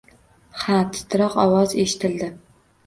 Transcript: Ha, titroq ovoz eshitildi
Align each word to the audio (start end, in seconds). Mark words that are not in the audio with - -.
Ha, 0.61 0.79
titroq 0.95 1.39
ovoz 1.47 1.79
eshitildi 1.87 2.33